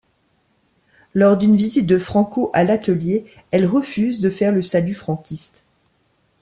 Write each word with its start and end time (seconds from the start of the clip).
Lors 1.13 1.37
d'une 1.37 1.55
visite 1.55 1.85
de 1.85 1.99
Franco 1.99 2.49
à 2.53 2.63
l'atelier, 2.63 3.27
elle 3.51 3.67
refuse 3.67 4.19
de 4.19 4.31
faire 4.31 4.51
le 4.51 4.63
salut 4.63 4.95
franquiste. 4.95 5.63